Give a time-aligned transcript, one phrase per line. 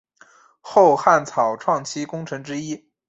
[0.61, 2.89] 后汉草创期功臣之一。